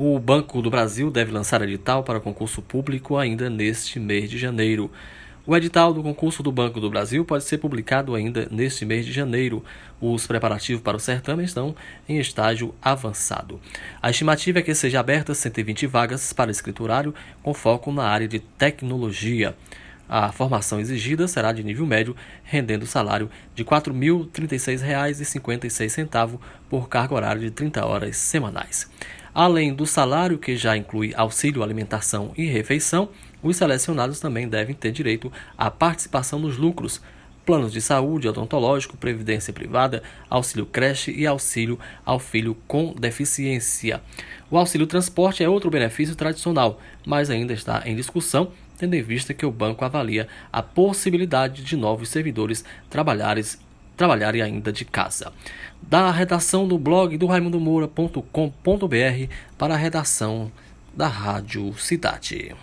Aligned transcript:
O 0.00 0.16
Banco 0.20 0.62
do 0.62 0.70
Brasil 0.70 1.10
deve 1.10 1.32
lançar 1.32 1.60
edital 1.60 2.04
para 2.04 2.20
concurso 2.20 2.62
público 2.62 3.16
ainda 3.16 3.50
neste 3.50 3.98
mês 3.98 4.30
de 4.30 4.38
janeiro. 4.38 4.88
O 5.44 5.56
edital 5.56 5.92
do 5.92 6.04
concurso 6.04 6.40
do 6.40 6.52
Banco 6.52 6.78
do 6.78 6.88
Brasil 6.88 7.24
pode 7.24 7.42
ser 7.42 7.58
publicado 7.58 8.14
ainda 8.14 8.46
neste 8.48 8.84
mês 8.84 9.04
de 9.04 9.10
janeiro. 9.10 9.64
Os 10.00 10.24
preparativos 10.24 10.82
para 10.82 10.96
o 10.96 11.00
certame 11.00 11.42
estão 11.42 11.74
em 12.08 12.20
estágio 12.20 12.72
avançado. 12.80 13.60
A 14.00 14.08
estimativa 14.08 14.60
é 14.60 14.62
que 14.62 14.72
seja 14.72 15.00
aberta 15.00 15.34
120 15.34 15.88
vagas 15.88 16.32
para 16.32 16.52
escriturário 16.52 17.12
com 17.42 17.52
foco 17.52 17.90
na 17.90 18.04
área 18.04 18.28
de 18.28 18.38
tecnologia. 18.38 19.56
A 20.08 20.30
formação 20.30 20.78
exigida 20.78 21.26
será 21.26 21.50
de 21.50 21.64
nível 21.64 21.84
médio, 21.84 22.14
rendendo 22.44 22.86
salário 22.86 23.28
de 23.52 23.64
R$ 23.64 23.68
4.036,56 23.68 26.38
por 26.70 26.88
carga 26.88 27.16
horária 27.16 27.42
de 27.42 27.50
30 27.50 27.84
horas 27.84 28.16
semanais. 28.16 28.88
Além 29.38 29.72
do 29.72 29.86
salário, 29.86 30.36
que 30.36 30.56
já 30.56 30.76
inclui 30.76 31.14
auxílio 31.16 31.62
alimentação 31.62 32.32
e 32.36 32.44
refeição, 32.46 33.08
os 33.40 33.56
selecionados 33.56 34.18
também 34.18 34.48
devem 34.48 34.74
ter 34.74 34.90
direito 34.90 35.32
à 35.56 35.70
participação 35.70 36.40
nos 36.40 36.56
lucros, 36.56 37.00
planos 37.46 37.72
de 37.72 37.80
saúde, 37.80 38.26
odontológico, 38.26 38.96
previdência 38.96 39.52
privada, 39.52 40.02
auxílio 40.28 40.66
creche 40.66 41.12
e 41.12 41.24
auxílio 41.24 41.78
ao 42.04 42.18
filho 42.18 42.56
com 42.66 42.92
deficiência. 42.98 44.02
O 44.50 44.58
auxílio 44.58 44.88
transporte 44.88 45.44
é 45.44 45.48
outro 45.48 45.70
benefício 45.70 46.16
tradicional, 46.16 46.80
mas 47.06 47.30
ainda 47.30 47.52
está 47.52 47.84
em 47.86 47.94
discussão, 47.94 48.50
tendo 48.76 48.94
em 48.94 49.02
vista 49.02 49.32
que 49.32 49.46
o 49.46 49.52
banco 49.52 49.84
avalia 49.84 50.26
a 50.52 50.64
possibilidade 50.64 51.62
de 51.62 51.76
novos 51.76 52.08
servidores 52.08 52.64
trabalharem 52.90 53.44
trabalharem 53.98 54.40
ainda 54.40 54.72
de 54.72 54.86
casa. 54.86 55.30
Da 55.82 56.10
redação 56.10 56.66
do 56.66 56.78
blog 56.78 57.18
do 57.18 57.26
raimundomoura.com.br 57.26 59.32
para 59.58 59.74
a 59.74 59.76
redação 59.76 60.50
da 60.94 61.08
Rádio 61.08 61.76
Cidade. 61.76 62.56